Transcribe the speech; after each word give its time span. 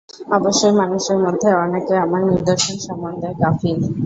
অবশ্যই 0.31 0.73
মানুষের 0.73 1.17
মধ্যে 1.17 1.49
অনেকে 1.63 1.93
আমার 1.97 2.21
নিদর্শন 2.31 2.75
সম্বন্ধে 2.87 3.29
গাফিল। 3.41 3.79